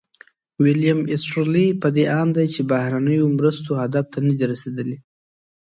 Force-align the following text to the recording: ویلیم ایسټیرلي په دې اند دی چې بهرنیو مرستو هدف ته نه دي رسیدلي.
ویلیم 0.63 0.99
ایسټیرلي 1.11 1.67
په 1.81 1.87
دې 1.95 2.05
اند 2.19 2.31
دی 2.37 2.47
چې 2.53 2.61
بهرنیو 2.71 3.25
مرستو 3.37 3.71
هدف 3.81 4.05
ته 4.13 4.19
نه 4.27 4.33
دي 4.37 4.45
رسیدلي. 4.51 4.97